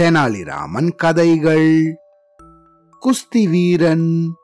[0.00, 1.96] தெனாலிராமன் கதைகள்.
[3.00, 4.34] குஸ்தி வீரன்.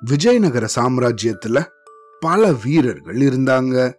[0.00, 1.66] விஜயநகர சாம்ராஜ்யத்துல
[2.20, 3.94] பல வீரர்கள் இருந்தாங்க.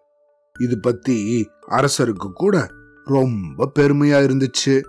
[0.59, 2.67] இது பத்தி அரசருக்கு கூட
[3.05, 4.81] ரொம்ப பெருமையா இருந்துச்சு.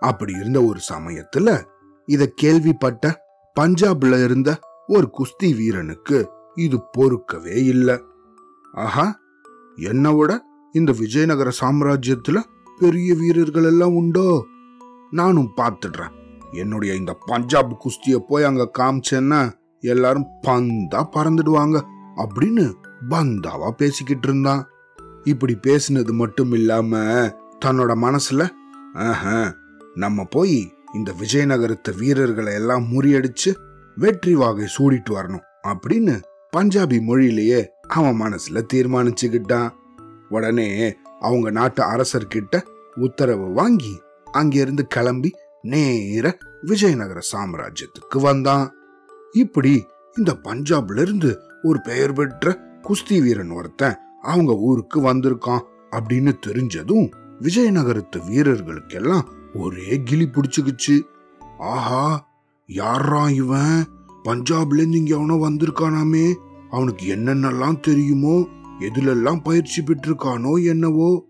[0.00, 1.64] அப்படி இருந்த ஒரு சமயத்துல
[2.06, 3.22] இத கேள்விப்பட்ட
[3.60, 8.02] பஞ்சாப்ல இருந்த ஒரு குஸ்தி வீரனுக்கு இது பொறுக்கவே இல்லை.
[8.72, 9.18] ஆஹா
[9.76, 10.38] என்னோட
[10.72, 12.38] இந்த விஜயநகர சாம்ராஜ்யத்துல
[12.78, 14.26] பெரிய வீரர்கள் எல்லாம் உண்டோ?
[15.10, 16.12] நானும் பார்த்துடுறேன்.
[16.52, 19.40] என்னுடைய இந்த பஞ்சாப் குஸ்திய போய் அங்க காமிச்சேன்னா
[19.82, 21.76] எல்லாரும் பந்தா பறந்துடுவாங்க
[22.16, 22.64] அப்படின்னு
[23.10, 24.62] பந்தாவா பேசிக்கிட்டு இருந்தான்.
[25.24, 26.98] இப்படி பேசினது மட்டும் இல்லாம
[27.64, 28.42] தன்னோட மனசுல
[29.94, 30.58] நம்ம போய்
[30.94, 33.50] இந்த விஜயநகரத்து வீரர்களை எல்லாம் முறியடிச்சு
[33.96, 36.14] வெற்றி வாகை சூடிட்டு வரணும் அப்படின்னு
[36.56, 39.70] பஞ்சாபி மொழியிலேயே அவன் மனசுல தீர்மானிச்சுக்கிட்டான்.
[40.30, 42.62] உடனே அவங்க நாட்டு அரசர்கிட்ட
[42.94, 44.00] உத்தரவு வாங்கி
[44.32, 48.72] அங்கிருந்து கிளம்பி நேர விஜயநகர சாம்ராஜ்யத்துக்கு வந்தான்.
[49.32, 49.86] இப்படி
[50.16, 58.16] இந்த பஞ்சாப்ல இருந்து ஒரு பெயர் பெற்ற குஸ்தி வீரன் ஒருத்தன் அவங்க ஊருக்கு வந்திருக்கான் அப்படின்னு தெரிஞ்சதும் விஜயநகரத்து
[58.16, 59.22] வீரர்களுக்கெல்லாம்
[59.54, 61.00] ஒரே கிளி பிடிச்சுக்குச்சு.
[61.58, 62.28] ஆஹா
[62.66, 63.84] யாரா இவன்?
[64.24, 66.34] பஞ்சாப்ல இருந்து இங்க அவனும் வந்திருக்கானாமே.
[66.70, 68.46] அவனுக்கு என்னென்னலாம் தெரியுமோ?
[68.80, 71.24] எதுலெல்லாம் பயிற்சி பெற்றிருக்கானோ என்னவோ?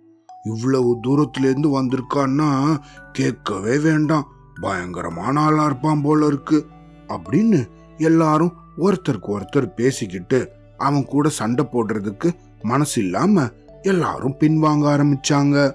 [0.44, 2.76] இவ்வளவு தூரத்திலேருந்து வந்திருக்கான்னா
[3.12, 4.26] கேட்கவே வேண்டாம்.
[4.60, 6.66] பயங்கரமான ஆளா இருப்பான் போல இருக்கு.
[7.08, 7.66] அப்படின்னு
[7.98, 12.30] எல்லாரும் ஒருத்தருக்கு ஒருத்தர் பேசிக்கிட்டு அவன் கூட சண்டை போடுறதுக்கு
[12.62, 13.48] மனசு இல்லாம
[13.82, 15.74] எல்லாரும் பின்வாங்க ஆரம்பிச்சாங்க.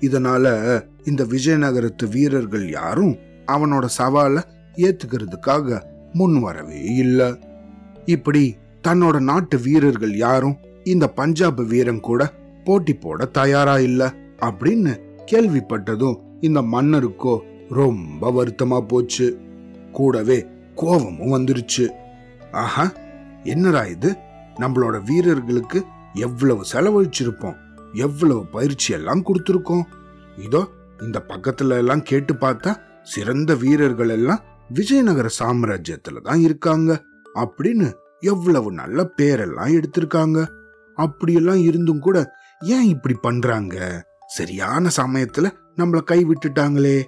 [0.00, 0.46] இதனால
[1.04, 4.42] இந்த விஜயநகரத்து வீரர்கள் யாரும் அவனோட சவாலை
[4.76, 7.38] ஏத்துக்கிறதுக்காக முன் வரவே இல்லை.
[8.04, 8.56] இப்படி
[8.88, 12.34] தன்னோட நாட்டு வீரர்கள் யாரும் இந்த பஞ்சாப் வீரன் கூட
[12.64, 14.92] போட்டி போட தயாரா இல்ல அப்படின்னு
[15.32, 19.38] கேள்விப்பட்டதும் இந்த மன்னருக்கோ ரொம்ப வருத்தமா போச்சு.
[19.92, 21.84] கூடவே கோபமும் வந்துருச்சு.
[22.52, 22.92] ஆஹா
[23.42, 24.16] என்னடா இது?
[24.60, 25.84] நம்மளோட வீரர்களுக்கு
[26.14, 27.56] எவ்வளவு செலவழிச்சிருப்போம்?
[27.92, 29.82] எவ்வளவு பயிற்சி எல்லாம் கொடுத்துருக்கோம்?
[30.36, 30.68] இதோ
[31.00, 37.02] இந்த பக்கத்துல எல்லாம் கேட்டு பார்த்தா சிறந்த வீரர்கள் எல்லாம் விஜயநகர சாம்ராஜ்யத்துல தான் இருக்காங்க
[37.34, 40.38] அப்படின்னு எவ்வளவு நல்ல பேரெல்லாம் எடுத்திருக்காங்க.
[40.96, 42.18] அப்படியெல்லாம் இருந்தும் கூட
[42.60, 43.76] ஏன் இப்படி பண்றாங்க?
[44.26, 46.98] சரியான சமயத்துல நம்மள கை விட்டுட்டாங்களே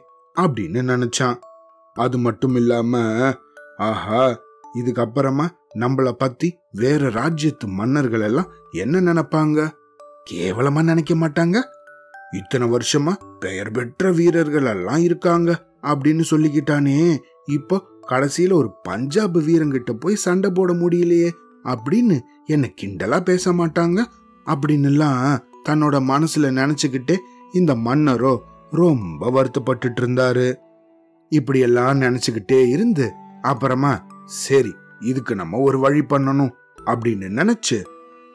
[0.41, 1.39] அப்படின்னு நினைச்சான்.
[1.95, 3.01] அது மட்டும் இல்லாம
[3.77, 4.41] ஆஹா
[4.75, 9.69] இதுக்கப்புறமா நம்மள பத்தி வேற ராஜ்யத்து மன்னர்கள் எல்லாம் என்ன நினைப்பாங்க?
[10.31, 11.57] கேவலமா நினைக்க மாட்டாங்க?
[12.37, 15.51] இத்தனை வருஷமா பெயர் பெற்ற வீரர்கள் எல்லாம் இருக்காங்க
[15.83, 17.17] அப்படின்னு சொல்லிக்கிட்டானே.
[17.47, 17.77] இப்போ
[18.09, 21.31] கடைசியில ஒரு பஞ்சாப் வீரங்கிட்ட போய் சண்டை போட முடியலையே
[21.65, 22.17] அப்படின்னு
[22.49, 24.05] என்ன கிண்டலா பேச மாட்டாங்க
[24.47, 25.39] அப்படின்னுலாம்
[25.69, 27.17] தன்னோட மனசுல நினைச்சுக்கிட்டே
[27.53, 28.39] இந்த மன்னரோ
[28.71, 30.55] ரொம்ப வருத்தப்பட்டுட்டு இருந்தாரு.
[31.29, 36.53] இப்படியெல்லாம் நினைச்சுக்கிட்டே இருந்து அப்புறமா சரி இதுக்கு நம்ம ஒரு வழி பண்ணணும்
[36.85, 37.79] அப்படின்னு நினைச்சு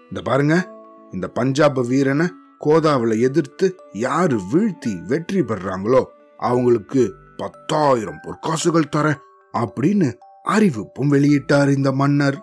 [0.10, 0.70] இந்த பாருங்க
[1.12, 2.28] இந்த பஞ்சாப வீரனை
[2.66, 6.04] கோதாவில எதிர்த்து யாரு வீழ்த்தி வெற்றி பெறாங்களோ
[6.38, 9.22] அவங்களுக்கு பத்தாயிரம் பொற்காசுகள் தரேன்
[9.54, 10.10] அப்படின்னு
[10.50, 12.38] அறிவிப்பும் வெளியிட்டார் இந்த மன்னர்.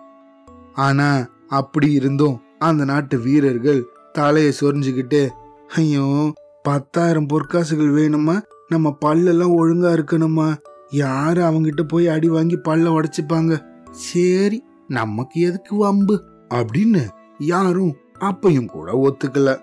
[0.73, 1.07] ஆனா
[1.51, 5.29] அப்படி இருந்தும் அந்த நாட்டு வீரர்கள் தலையை சொரிஞ்சுக்கிட்டு
[5.75, 8.41] ஐயோ பத்தாயிரம் பொற்காசுகள் வேணுமா?
[8.67, 10.55] நம்ம பல்லெல்லாம் ஒழுங்கா இருக்கணுமா?
[10.89, 13.61] யாரு அவங்கிட்ட போய் அடி வாங்கி பல்ல உடைச்சுப்பாங்க?
[13.91, 16.23] சரி நமக்கு எதுக்கு வம்பு?
[16.49, 17.03] அப்படின்னு
[17.37, 19.59] யாரும் அப்பையும் கூட ஒத்துக்கல.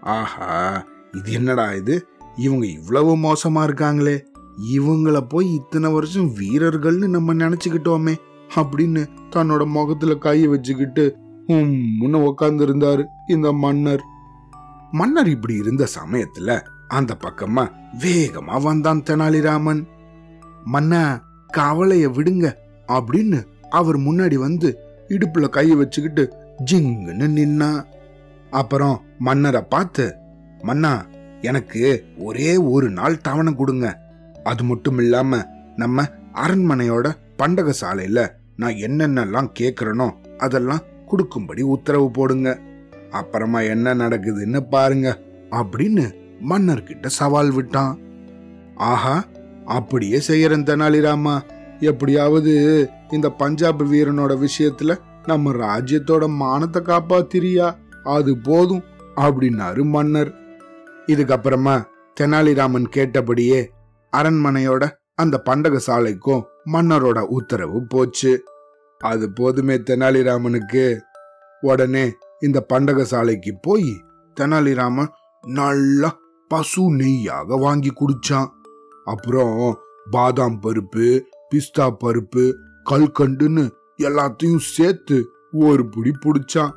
[0.00, 2.06] ஆஹா இது என்னடா இது?
[2.36, 4.16] இவங்க இவ்வளவு மோசமா இருக்காங்களே.
[4.76, 8.14] இவங்கள போய் இத்தனை வருஷம் வீரர்கள்னு நம்ம நினைச்சுக்கிட்டோமே.
[8.54, 11.16] அப்படின்னு தன்னோட முகத்துல கைய வச்சுக்கிட்டு
[11.48, 14.02] உம்முன்னு உக்காந்து இருந்தாரு இந்த மன்னர்.
[14.90, 19.86] மன்னர் இப்படி இருந்த சமயத்துல அந்த பக்கமா வேகமா வந்தான் தெனாலிராமன்.
[20.64, 21.22] மன்னா
[21.56, 22.54] கவலைய விடுங்க
[22.88, 24.78] அப்படின்னு அவர் முன்னாடி வந்து
[25.08, 26.32] இடுப்புல கைய வச்சுக்கிட்டு
[26.70, 27.84] ஜிங்குன்னு நின்னா.
[28.50, 30.14] அப்புறம் மன்னரை பார்த்து
[30.62, 31.06] மன்னா
[31.42, 34.00] எனக்கு ஒரே ஒரு நாள் தவணை கொடுங்க.
[34.44, 35.46] அது மட்டும் இல்லாம
[35.76, 36.04] நம்ம
[36.34, 38.20] அரண்மனையோட பண்டக சாலையில
[38.56, 40.08] நான் என்னென்னலாம் கேக்குறனோ
[40.38, 42.48] அதெல்லாம் கொடுக்கும்படி உத்தரவு போடுங்க.
[43.10, 45.08] அப்புறமா என்ன நடக்குதுன்னு பாருங்க
[45.50, 46.04] அப்படின்னு
[46.50, 47.94] மன்னர்கிட்ட சவால் விட்டான்.
[48.90, 49.14] ஆஹா
[49.76, 51.34] அப்படியே செய்யறேன் தெனாலிராமா
[51.90, 52.52] எப்படியாவது
[53.08, 54.94] இந்த பஞ்சாப் வீரனோட விஷயத்துல
[55.26, 57.66] நம்ம ராஜ்யத்தோட மானத்தை காப்பாத்திரியா?
[58.16, 58.84] அது போதும்
[59.16, 60.30] அப்படின்னாரு மன்னர்.
[61.06, 61.76] இதுக்கப்புறமா
[62.20, 63.60] தெனாலிராமன் கேட்டபடியே
[64.12, 64.84] அரண்மனையோட
[65.18, 66.42] அந்த பண்டக சாலைக்கும்
[66.72, 68.32] மன்னரோட உத்தரவு போச்சு.
[69.00, 70.98] அது போதுமே தெனாலிராமனுக்கு.
[71.60, 72.04] உடனே
[72.40, 73.90] இந்த பண்டக சாலைக்கு போய்
[74.40, 75.10] தெனாலிராமன்
[75.46, 76.10] நல்லா
[76.48, 78.48] பசு நெய்யாக வாங்கி குடிச்சான்.
[79.04, 79.78] அப்புறம்
[80.10, 82.44] பாதாம் பருப்பு பிஸ்தா பருப்பு
[82.90, 83.64] கல்கண்டுன்னு
[84.02, 86.72] எல்லாத்தையும் சேர்த்து ஒரு புடி புடிச்சான்.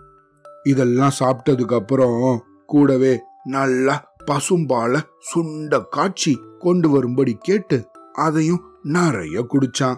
[0.63, 4.99] இதெல்லாம் சாப்பிட்டதுக்கு அப்புறம் கூடவே நல்லா பசும்பால
[5.29, 7.77] சுண்ட காய்ச்சி கொண்டு வரும்படி கேட்டு
[8.13, 9.95] அதையும் நிறைய குடிச்சான்.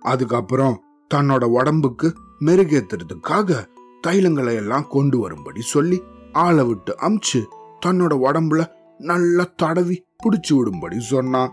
[0.00, 0.82] அதுக்கப்புறம்
[1.14, 3.64] தன்னோட உடம்புக்கு மெருகேத்துறதுக்காக
[4.06, 6.02] தைலங்களை எல்லாம் கொண்டு வரும்படி சொல்லி
[6.32, 7.44] ஆளை விட்டு அமிச்சு
[7.86, 8.66] தன்னோட உடம்புல
[8.98, 11.52] நல்லா தடவி பிடிச்சு விடும்படி சொன்னான்.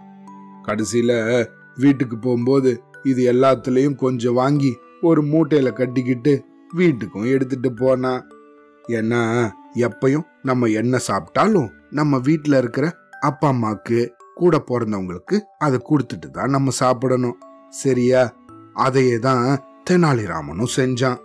[0.64, 1.46] கடைசியில
[1.76, 6.44] வீட்டுக்கு போகும்போது இது எல்லாத்துலயும் கொஞ்சம் வாங்கி ஒரு மூட்டையில கட்டிக்கிட்டு
[6.78, 8.28] வீட்டுக்கும் எடுத்துட்டு போனான்.
[8.88, 16.50] ஏன்னா எப்பையும் நம்ம என்ன சாப்பிட்டாலும் நம்ம வீட்டில் இருக்கிற அப்பா அம்மாக்கு கூட பிறந்தவங்களுக்கு அதை கொடுத்துட்டு தான்
[16.50, 17.38] நம்ம சாப்பிடணும்.
[17.70, 18.22] சரியா?
[18.86, 19.46] அதையே தான்
[19.90, 21.20] தெனாலிராமனும் செஞ்சான்.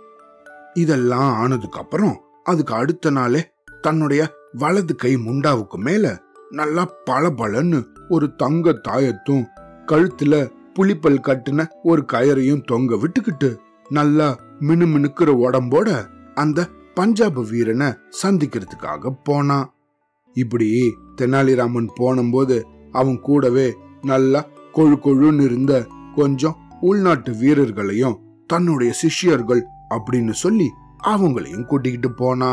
[0.73, 3.41] இதெல்லாம் ஆனதுக்கு அப்புறம் அதுக்கு அடுத்த நாளே
[3.81, 4.21] தன்னுடைய
[4.53, 6.11] வலது கை முண்டாவுக்கு மேல
[6.49, 7.79] நல்லா பளபளன்னு
[8.09, 9.45] ஒரு தங்க தாயத்தும்
[9.85, 10.33] கழுத்துல
[10.75, 13.49] புளிப்பல் கட்டுன ஒரு கயரையும் தொங்க விட்டுக்கிட்டு
[13.89, 14.27] நல்லா
[14.59, 15.89] மினுமினுக்கிற உடம்போட
[16.35, 17.89] அந்த பஞ்சாப் வீரனை
[18.21, 19.67] சந்திக்கிறதுக்காக போனான்.
[20.35, 20.69] இப்படி
[21.21, 22.55] தெனாலிராமன் போனும்போது
[22.93, 23.67] அவன் கூடவே
[24.01, 24.41] நல்லா
[24.73, 25.73] கொழு கொழுன்னு இருந்த
[26.15, 29.63] கொஞ்சம் உள்நாட்டு வீரர்களையும் தன்னுடைய சிஷ்யர்கள்
[29.95, 30.67] அப்படின்னு சொல்லி
[31.07, 32.51] அவங்களையும் கூட்டிக்கிட்டு போனா.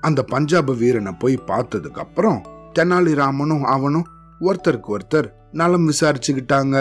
[0.00, 2.40] அந்த பஞ்சாப வீரனை போய் பார்த்ததுக்கு அப்புறம்
[2.78, 4.06] தெனாலிராமனும் அவனும்
[4.40, 6.76] ஒருத்தருக்கு ஒருத்தர் நலம் விசாரிச்சுக்கிட்டாங்க.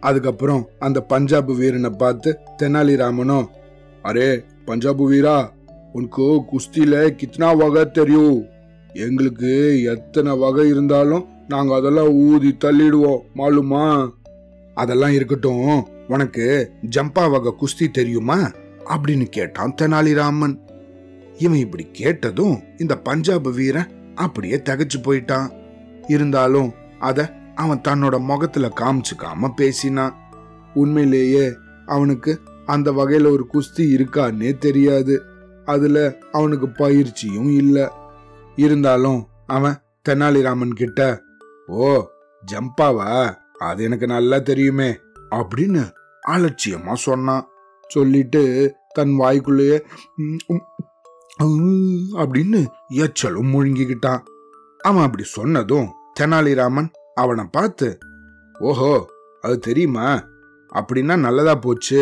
[0.00, 2.30] அதுக்கப்புறம் அந்த பஞ்சாபு வீரனை பார்த்து
[2.62, 3.46] தெனாலிராமனும்
[4.02, 4.28] அரே
[4.66, 5.36] பஞ்சாபு வீரா
[5.92, 8.38] உனக்கு குஸ்தியில கித்னா வகை தெரியும்.
[9.06, 9.50] எங்களுக்கு
[9.92, 14.10] எத்தனை வகை இருந்தாலும் நாங்க அதெல்லாம் ஊதி தள்ளிடுவோம் மாலுமா.
[14.74, 15.86] அதெல்லாம் இருக்கட்டும்.
[16.08, 18.50] உனக்கு ஜம்பா வகை குஸ்தி தெரியுமா?
[18.84, 20.58] அப்படின்னு கேட்டான் தெனாலிராமன்.
[21.38, 25.52] இவன் இப்படி கேட்டதும் இந்த பஞ்சாபு வீரன் அப்படியே தகச்சு போயிட்டான்.
[26.08, 30.16] இருந்தாலும் அத அவன் தன்னோட முகத்துல காமிச்சுக்காம பேசினான்.
[30.74, 31.52] உண்மையிலேயே
[31.86, 35.22] அவனுக்கு அந்த வகையில ஒரு குஸ்தி இருக்கான்னே தெரியாது.
[35.64, 37.92] அதுல அவனுக்கு பயிற்சியும் இல்ல.
[38.56, 39.76] இருந்தாலும் அவன்
[40.08, 41.26] தெனாலிராமன் கிட்ட
[41.68, 41.86] ஓ
[42.44, 43.08] ஜம்பாவா?
[43.58, 44.90] அது எனக்கு நல்லா தெரியுமே
[45.30, 45.82] அப்படின்னு
[46.22, 47.48] அலட்சியமா சொன்னான்
[47.90, 48.42] சொல்லிட்டு
[48.92, 49.76] தன் வாய்க்குள்ளேயே
[51.44, 52.60] உம், அப்படின்னு
[53.04, 54.22] எச்சலும் முழுங்கிக்கிட்டான்.
[54.80, 55.88] அவன் அப்படி சொன்னதும்
[56.20, 57.88] தெனாலிராமன் அவனை பார்த்து
[58.54, 58.92] ஓஹோ
[59.44, 60.06] அது தெரியுமா?
[60.72, 62.00] அப்படின்னா நல்லதா போச்சு.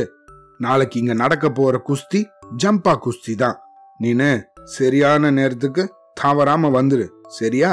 [0.60, 2.20] நாளைக்கு இங்க நடக்க போற குஸ்தி
[2.62, 3.56] ஜம்பா குஸ்தி தான்.
[4.00, 4.30] நீனு
[4.64, 5.82] சரியான நேரத்துக்கு
[6.20, 7.06] தவறாம வந்துரு
[7.38, 7.72] சரியா?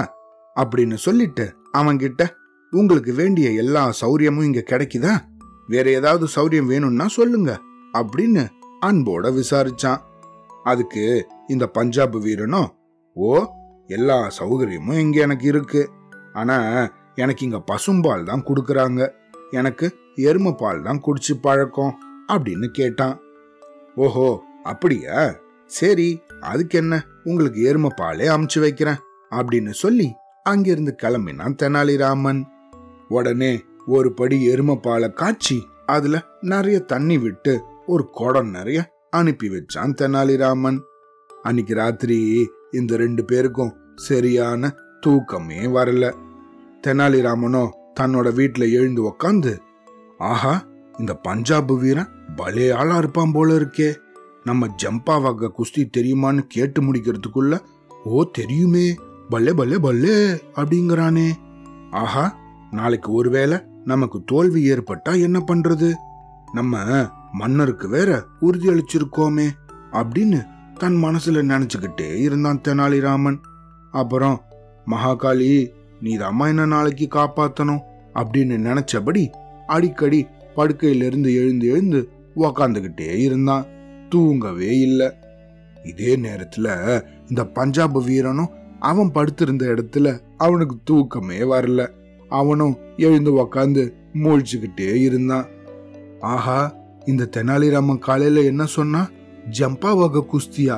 [0.55, 1.45] அப்படின்னு சொல்லிட்டு
[1.77, 2.27] அவன்கிட்ட
[2.71, 5.17] உங்களுக்கு வேண்டிய எல்லா சௌரியமும் இங்க கிடைக்குதா?
[5.67, 7.59] வேற ஏதாவது சௌரியம் வேணும்னா சொல்லுங்க
[7.93, 8.47] அப்படின்னு
[8.85, 9.97] அன்போட விசாரிச்சான்.
[10.63, 12.69] அதுக்கு இந்த பஞ்சாப் வீரனும்
[13.13, 13.45] ஓ
[13.87, 15.89] எல்லா சௌகரியமும் இங்க எனக்கு இருக்கு.
[16.33, 16.57] ஆனா
[17.15, 19.09] எனக்கு இங்க பசும்பால் தான் கொடுக்கறாங்க.
[19.51, 21.97] எனக்கு எருமை பால் தான் குடிச்சு பழக்கம்
[22.27, 23.19] அப்படின்னு கேட்டான்.
[23.95, 25.35] ஓஹோ அப்படியா?
[25.65, 27.03] சரி அதுக்கு என்ன?
[27.23, 28.95] உங்களுக்கு எருமை பாலே அமுச்சு வைக்கிறேன்
[29.31, 32.43] அப்படின்னு சொல்லி அங்கிருந்து கிளம்பினான் தெனாலிராமன்.
[33.07, 34.79] உடனே ஒரு படி எருமை
[35.13, 38.79] காய்ச்சி அதுல நிறைய தண்ணி விட்டு ஒரு குடம் நிறைய
[39.09, 40.79] அனுப்பி வச்சான் தெனாலிராமன்.
[41.41, 46.13] அன்னைக்கு ராத்திரி இந்த ரெண்டு பேருக்கும் சரியான தூக்கமே வரல.
[46.87, 47.63] தெனாலிராமனோ
[47.99, 49.57] தன்னோட வீட்டுல எழுந்து உக்காந்து
[50.17, 50.65] ஆஹா
[50.99, 53.95] இந்த பஞ்சாபு வீரன் பலே ஆளா இருப்பான் போல இருக்கே.
[54.43, 57.59] நம்ம ஜம்பா குஸ்தி தெரியுமான்னு கேட்டு முடிக்கிறதுக்குள்ள
[58.03, 58.95] ஓ தெரியுமே.
[59.29, 61.29] பல்லே பல்லே பல்லே அப்படிங்கிறானே.
[61.91, 62.37] ஆஹா
[62.71, 65.93] நாளைக்கு ஒருவேளை நமக்கு தோல்வி ஏற்பட்டா என்ன பண்றது?
[66.53, 66.77] நம்ம
[67.31, 69.49] மன்னருக்கு வேற உறுதி அளிச்சிருக்கோமே
[69.91, 73.37] அப்படின்னு தன் மனசுல நினைச்சுக்கிட்டே இருந்தான் தெனாலிராமன்.
[73.91, 74.41] அப்புறம்
[74.87, 75.67] மகாகாளி
[76.01, 77.79] நீ அம்மா என்ன நாளைக்கு காப்பாத்தணும்?
[78.13, 79.27] அப்படின்னு நினைச்சபடி
[79.67, 83.65] அடிக்கடி படுக்கையிலிருந்து எழுந்து எழுந்து உக்காந்துகிட்டே இருந்தான்.
[84.09, 85.11] தூங்கவே இல்லை.
[85.83, 86.99] இதே நேரத்துல
[87.29, 88.49] இந்த பஞ்சாப் வீரனும்
[88.83, 91.87] அவன் படுத்திருந்த இடத்துல அவனுக்கு தூக்கமே வரல.
[92.29, 95.45] அவனும் எழுந்து உக்காந்து மூழ்ச்சிக்கிட்டே இருந்தான்.
[96.19, 96.75] ஆஹா
[97.05, 99.09] இந்த தெனாலிராமன் காலையில என்ன சொன்னா?
[99.57, 100.77] ஜம்பா வகை குஸ்தியா?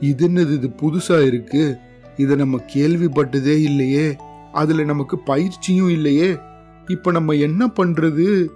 [0.00, 1.76] இது என்னது இது புதுசா இருக்கு?
[2.16, 4.16] இதை நம்ம கேள்விப்பட்டதே இல்லையே.
[4.52, 6.38] அதுல நமக்கு பயிற்சியும் இல்லையே.
[6.86, 8.48] இப்ப நம்ம என்ன பண்றது?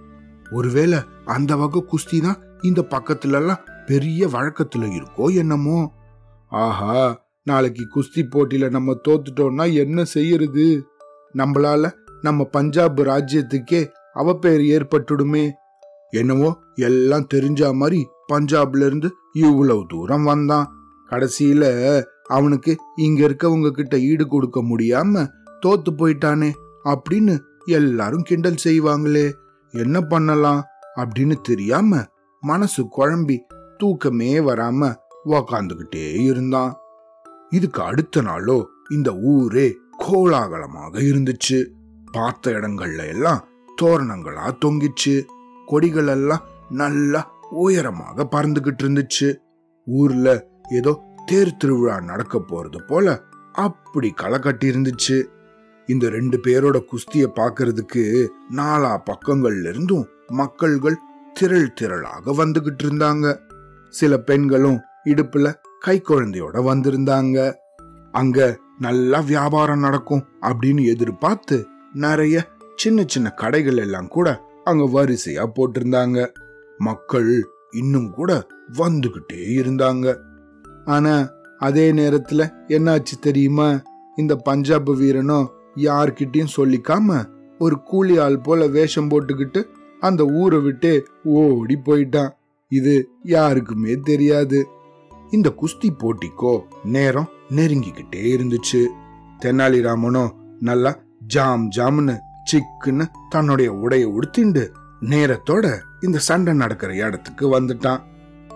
[0.53, 5.93] ஒருவேளை அந்த வகை குஸ்தி தான் இந்த பக்கத்துல எல்லாம் பெரிய வழக்கத்துல இருக்கோ என்னமோ?
[6.49, 10.67] ஆஹா நாளைக்கு குஸ்தி போட்டியில நம்ம தோத்துட்டோம்னா என்ன செய்யறது?
[11.35, 11.91] நம்மளால
[12.23, 13.81] நம்ம பஞ்சாப் ராஜ்யத்துக்கே
[14.15, 15.45] அவப்பெயர் ஏற்பட்டுடுமே.
[16.11, 18.01] என்னவோ எல்லாம் தெரிஞ்ச மாதிரி
[18.33, 20.67] பஞ்சாப்ல இருந்து இவ்வளவு தூரம் வந்தான்.
[21.11, 21.65] கடைசியில
[22.29, 25.27] அவனுக்கு இங்க இருக்கவங்க கிட்ட ஈடு கொடுக்க முடியாம
[25.67, 26.51] தோத்து போயிட்டானே
[26.85, 29.27] அப்படின்னு எல்லாரும் கிண்டல் செய்வாங்களே.
[29.73, 30.61] என்ன பண்ணலாம்
[30.97, 32.03] அப்படின்னு தெரியாம
[32.43, 33.37] மனசு குழம்பி
[33.79, 36.73] தூக்கமே வராம உக்காந்துகிட்டே இருந்தான்.
[37.51, 41.59] இதுக்கு அடுத்த நாளோ இந்த ஊரே கோலாகலமாக இருந்துச்சு.
[42.13, 43.45] பார்த்த இடங்கள்ல எல்லாம்
[43.83, 45.15] தோரணங்களா தொங்கிச்சு.
[45.67, 49.29] கொடிகள் எல்லாம் நல்லா உயரமாக பறந்துகிட்டு இருந்துச்சு.
[49.87, 50.93] ஊர்ல ஏதோ
[51.27, 55.25] தேர் திருவிழா நடக்க போறது போல அப்படி களை கட்டி இருந்துச்சு.
[55.87, 58.03] இந்த ரெண்டு பேரோட குஸ்திய பாக்குறதுக்கு
[58.53, 60.99] நாலா பக்கங்கள்ல இருந்தும் மக்கள்கள்
[61.35, 63.27] திரள் திரளாக வந்துகிட்டு இருந்தாங்க.
[63.89, 67.55] சில பெண்களும் இடுப்புல கை குழந்தையோட வந்திருந்தாங்க.
[68.13, 76.27] அங்க நல்லா வியாபாரம் நடக்கும் அப்படின்னு எதிர்பார்த்து நிறைய சின்ன சின்ன கடைகள் எல்லாம் கூட அங்க வரிசையா போட்டிருந்தாங்க.
[76.79, 80.17] மக்கள் இன்னும் கூட வந்துகிட்டே இருந்தாங்க.
[80.85, 83.83] ஆனா அதே நேரத்துல என்னாச்சு தெரியுமா?
[84.17, 87.25] இந்த பஞ்சாப் வீரனும் யார்கிட்டயும் சொல்லிக்காம
[87.59, 89.65] ஒரு கூலி ஆள் போல வேஷம் போட்டுக்கிட்டு
[90.01, 92.31] அந்த ஊரை விட்டு ஓடி போயிட்டான்.
[92.69, 94.67] இது யாருக்குமே தெரியாது.
[95.31, 98.87] இந்த குஸ்தி போட்டிக்கோ நேரம் நெருங்கிக்கிட்டே இருந்துச்சு.
[99.41, 100.31] தெனாலிராமனோ
[100.61, 102.19] நல்லா ஜாம் ஜாம்னு
[102.51, 104.71] சிக்குன்னு தன்னுடைய உடைய உடுத்திண்டு
[105.01, 108.01] நேரத்தோட இந்த சண்டை நடக்கிற இடத்துக்கு வந்துட்டான்.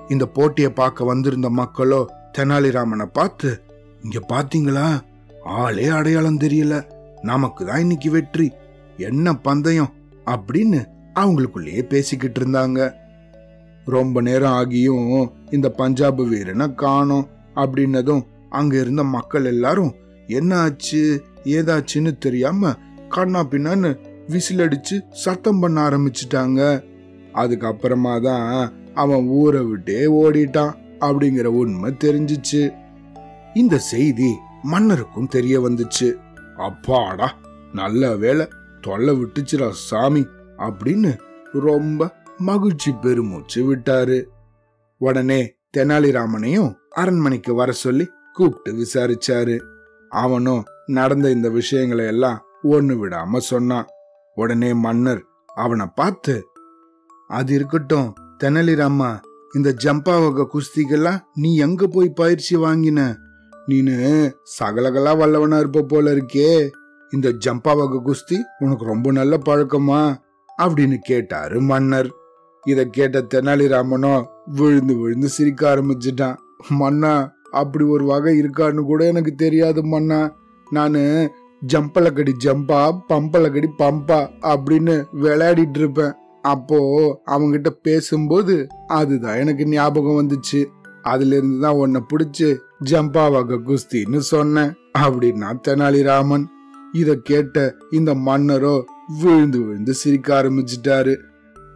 [0.08, 3.62] இந்த போட்டியை பார்க்க வந்திருந்த மக்களோ தெனாலிராமனை பார்த்து
[4.02, 5.00] இங்க பாத்தீங்களா
[5.44, 6.84] ஆளே அடையாளம் தெரியல.
[7.22, 8.52] நமக்கு தான் இன்னைக்கு வெற்றி.
[8.96, 9.92] என்ன பந்தயம்?
[10.26, 12.94] அப்படின்னு அவங்களுக்குள்ளேயே பேசிக்கிட்டு இருந்தாங்க.
[13.84, 19.94] ரொம்ப நேரம் ஆகியும் இந்த பஞ்சாப் வீரனை காணோம் அப்படின்னதும் அங்க இருந்த மக்கள் எல்லாரும்
[20.26, 22.74] என்ன ஆச்சு ஏதாச்சுன்னு தெரியாம
[23.08, 23.98] கண்ணா பின்னான்னு
[24.28, 26.84] விசில் அடிச்சு சத்தம் பண்ண ஆரம்பிச்சிட்டாங்க.
[27.34, 32.74] அதுக்கப்புறமா தான் அவன் ஊரை விட்டே ஓடிட்டான் அப்படிங்கிற உண்மை தெரிஞ்சிச்சு.
[33.54, 36.12] இந்த செய்தி மன்னருக்கும் தெரிய வந்துச்சு.
[36.56, 37.34] அப்பாடா
[37.72, 38.48] நல்ல வேலை
[38.80, 40.26] தொல்லை விட்டுச்சுரா சாமி
[40.58, 41.18] அப்படின்னு
[41.52, 44.24] ரொம்ப மகிழ்ச்சி பெருமூச்சு விட்டாரு.
[44.98, 49.60] உடனே தெனாலிராமனையும் அரண்மனைக்கு வர சொல்லி கூப்பிட்டு விசாரிச்சாரு.
[50.08, 53.86] அவனும் நடந்த இந்த விஷயங்களை எல்லாம் ஒண்ணு விடாம சொன்னான்.
[54.34, 55.22] உடனே மன்னர்
[55.54, 56.46] அவனை பார்த்து
[57.28, 59.20] அது இருக்கட்டும் தெனாலிராமா
[59.54, 63.14] இந்த ஜம்பா வகை குஸ்திக்கெல்லாம் நீ எங்க போய் பயிற்சி வாங்கின?
[63.68, 63.94] நீனு
[64.60, 66.70] சகலகலா வல்லவனா இருப்ப போல இருக்கே.
[67.10, 70.16] இந்த ஜம்பா வகை குஸ்தி உனக்கு ரொம்ப நல்ல பழக்கமா?
[70.58, 72.12] அப்படின்னு கேட்டாரு மன்னர்.
[72.66, 74.14] இத கேட்ட தெனாலிராமனோ
[74.58, 76.36] விழுந்து விழுந்து சிரிக்க ஆரம்பிச்சிட்டான்.
[76.80, 77.14] மன்னா
[77.50, 80.20] அப்படி ஒரு வகை இருக்கான்னு கூட எனக்கு தெரியாது மன்னா.
[80.66, 81.02] நானு
[81.62, 82.78] ஜம்பலக்கடி ஜம்பா
[83.08, 84.20] பம்பலக்கடி பம்பா
[84.52, 86.14] அப்படின்னு விளையாடிட்டு இருப்பேன்.
[86.52, 86.78] அப்போ
[87.26, 88.54] அவங்கிட்ட பேசும்போது
[88.86, 90.60] அதுதான் எனக்கு ஞாபகம் வந்துச்சு.
[91.02, 92.48] அதுல இருந்து தான் உன்னை பிடிச்சு
[92.90, 96.46] ஜம்பா வகை குஸ்தின்னு சொன்னேன் அப்படின்னா தெனாலிராமன்
[96.92, 97.56] இத கேட்ட
[97.90, 98.74] இந்த மன்னரோ
[99.22, 101.14] விழுந்து விழுந்து சிரிக்க ஆரம்பிச்சிட்டாரு.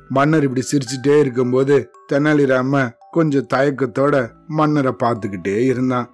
[0.08, 6.10] மன்னர் இப்படி சிரிச்சுட்டே இருக்கும்போது தெனாலிராம கொஞ்சம் தயக்கத்தோட மன்னரை பார்த்துக்கிட்டே இருந்தான்.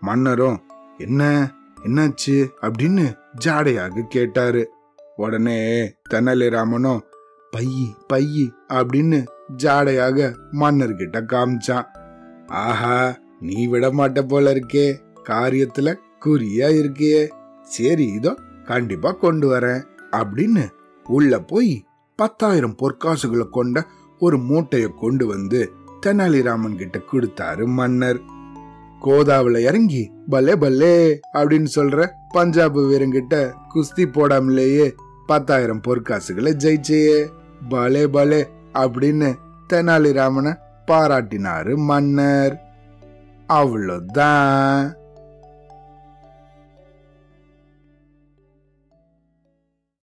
[0.00, 0.62] மன்னரும்
[0.98, 2.48] என்ன என்னாச்சு?
[2.62, 4.70] அப்படின்னு ஜாடையாக கேட்டாரு.
[5.16, 7.00] உடனே தெனாலிராமனும்
[7.50, 9.26] பையி பையி அப்படின்னு
[9.62, 11.86] ஜாடையாக மன்னர்கிட்ட காமிச்சான்.
[12.46, 14.98] ஆஹா நீ விட மாட்ட போல இருக்கே.
[15.28, 17.28] காரியத்துல குறியா இருக்கியே.
[17.62, 20.68] சரி இதோ கண்டிப்பா கொண்டு வரேன் அப்படின்னு
[21.04, 21.85] உள்ள போய்
[22.16, 23.86] பத்தாயிரம் பொற்காசுகளை கொண்ட
[24.18, 25.72] ஒரு மூட்டையை கொண்டு வந்து
[26.06, 28.20] தெனாலிராமன் கிட்ட கொடுத்தாரு மன்னர்.
[29.02, 34.92] கோதாவில இறங்கி பல்லே பல்லே அப்படின்னு சொல்ற பஞ்சாப் வீரங்கிட்ட குஸ்தி போடாமலேயே
[35.26, 37.28] பத்தாயிரம் பொற்காசுகளை ஜெயிச்சேயே.
[37.68, 39.34] பலே பலே அப்படின்னு
[39.72, 40.56] தெனாலிராமனை
[40.86, 42.60] பாராட்டினாரு மன்னர்.
[43.48, 44.94] அவ்வளோதான்.